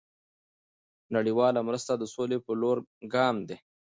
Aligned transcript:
دเงินบาทไทย 0.03 1.11
نړیوال 1.15 1.55
مرسته 1.67 1.91
د 1.95 2.03
سولې 2.13 2.37
په 2.45 2.51
لور 2.61 2.77
ګام 3.13 3.35
دی. 3.47 3.57